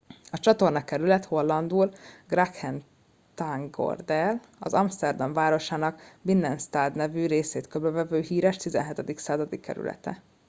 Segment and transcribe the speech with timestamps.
[0.31, 1.91] a csatornakerület hollandul:
[2.27, 9.19] grachtengordel az amszterdam városának binnenstad nevű részét körbevevő híres 17.
[9.19, 10.21] századi kerülete